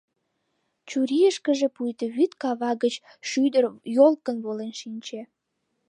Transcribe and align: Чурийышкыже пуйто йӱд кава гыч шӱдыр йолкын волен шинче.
Чурийышкыже 0.89 1.67
пуйто 1.75 2.05
йӱд 2.15 2.31
кава 2.41 2.71
гыч 2.83 2.95
шӱдыр 3.29 3.63
йолкын 3.95 4.37
волен 4.45 4.73
шинче. 4.81 5.21